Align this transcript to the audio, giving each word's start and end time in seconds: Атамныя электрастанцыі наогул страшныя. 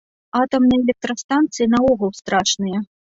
Атамныя 0.43 0.79
электрастанцыі 0.85 1.67
наогул 1.73 2.11
страшныя. 2.21 2.83